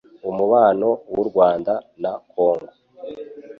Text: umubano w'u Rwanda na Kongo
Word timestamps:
umubano 0.29 0.87
w'u 1.13 1.23
Rwanda 1.29 1.73
na 2.01 2.11
Kongo 2.31 2.71